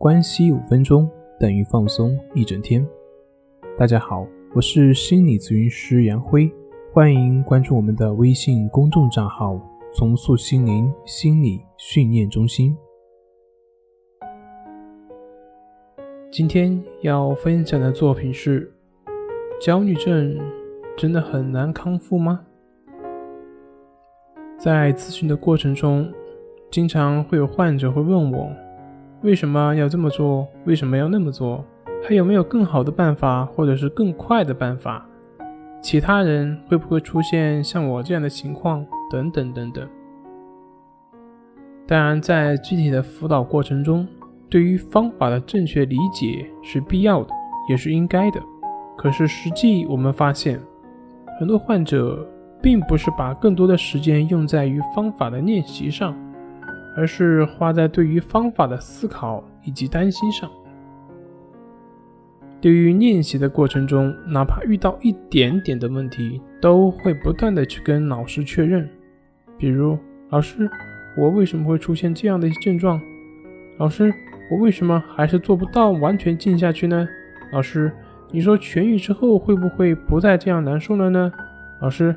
[0.00, 1.06] 关系五分钟
[1.38, 2.82] 等于放松一整天。
[3.76, 6.50] 大家好，我是心理咨询师杨辉，
[6.90, 9.60] 欢迎关注我们的微信公众账号
[9.94, 12.74] “重塑心灵心理训练中心”。
[16.32, 18.72] 今天要分享的作品是：
[19.60, 20.40] 焦虑症
[20.96, 22.40] 真的很难康复吗？
[24.56, 26.10] 在咨询的过程中，
[26.70, 28.50] 经常会有患者会问我。
[29.22, 30.48] 为什么要这么做？
[30.64, 31.62] 为什么要那么做？
[32.08, 35.06] 还有没有更好的办法，或者是更快的办法？
[35.82, 38.86] 其他人会不会出现像我这样的情况？
[39.10, 39.86] 等等等等。
[41.86, 44.08] 当然，在具体的辅导过程中，
[44.48, 47.34] 对于方法的正确理解是必要的，
[47.68, 48.40] 也是应该的。
[48.96, 50.58] 可是实际我们发现，
[51.38, 52.26] 很多患者
[52.62, 56.16] 并不是把更多的时间用在于方法的练习上。
[56.96, 60.50] 而是花在对于方法的思考以及担心上。
[62.60, 68.86] 对于练习的过程中，哪怕遇到一点点的问题，都会不断的去跟老师确认。
[69.56, 70.70] 比如，老师，
[71.16, 73.00] 我为什么会出现这样的一些症状？
[73.78, 74.12] 老师，
[74.50, 77.08] 我为什么还是做不到完全静下去呢？
[77.50, 77.90] 老师，
[78.30, 81.32] 你说痊愈之后会不会不再这样难受了呢？
[81.80, 82.14] 老师，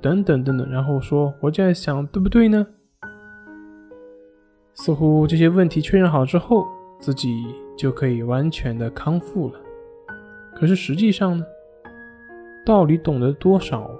[0.00, 2.66] 等等等等，然后说我这样想对不对呢？
[4.74, 6.66] 似乎这些问题确认好之后，
[6.98, 7.44] 自己
[7.76, 9.60] 就可以完全的康复了。
[10.54, 11.44] 可是实际上呢，
[12.66, 13.90] 道理懂得多少，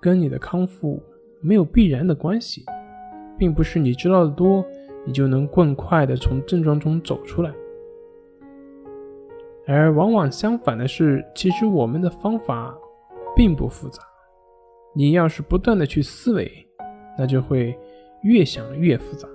[0.00, 1.02] 跟你的康复
[1.40, 2.64] 没有必然的关系，
[3.38, 4.64] 并不是你知道的多，
[5.06, 7.50] 你就能更快的从症状中走出来。
[9.66, 12.76] 而往往相反的是，其实我们的方法
[13.34, 14.02] 并不复杂，
[14.94, 16.50] 你要是不断的去思维，
[17.16, 17.78] 那就会
[18.22, 19.28] 越想越复杂。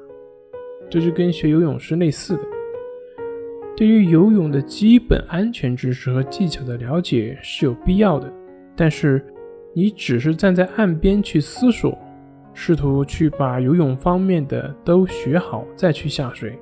[0.89, 2.41] 这就跟学游泳是类似的。
[3.75, 8.31] 对于游泳的基本安全知识和技巧的了解是有必要的，
[8.75, 9.21] 但是
[9.73, 11.97] 你只是站在岸边去思索，
[12.53, 16.57] 试图去把游泳方面的都学好再去下水，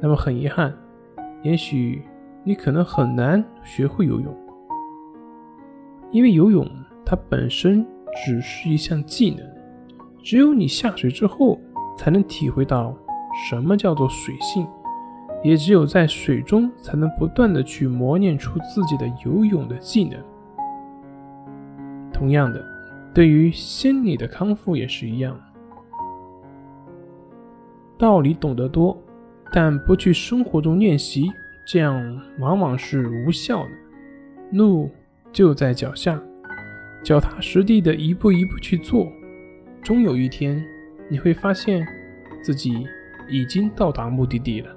[0.00, 0.72] 那么很遗憾，
[1.42, 2.00] 也许
[2.44, 4.32] 你可能很难学会游泳，
[6.12, 6.64] 因为游泳
[7.04, 7.84] 它本身
[8.24, 9.44] 只是一项技能，
[10.22, 11.60] 只有你下水之后
[11.98, 12.96] 才能体会到。
[13.48, 14.66] 什么叫做水性？
[15.42, 20.22] 也只有在水中，才能不断的去磨练出自己的游泳的技能。
[22.12, 22.62] 同样的，
[23.14, 25.34] 对于心理的康复也是一样。
[27.96, 28.94] 道理懂得多，
[29.50, 31.32] 但不去生活中练习，
[31.66, 33.70] 这样往往是无效的。
[34.52, 34.90] 路
[35.32, 36.20] 就在脚下，
[37.02, 39.10] 脚踏实地的一步一步去做，
[39.82, 40.62] 终有一天
[41.08, 41.86] 你会发现
[42.42, 42.86] 自己。
[43.30, 44.74] 已经到达目的地了。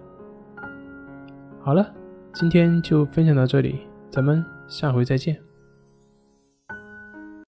[1.60, 1.94] 好了，
[2.34, 5.38] 今天就分享到这里，咱们下回再见。